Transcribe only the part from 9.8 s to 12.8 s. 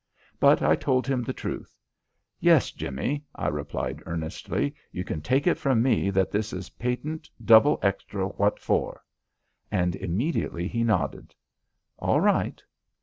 immediately he nodded. "All right."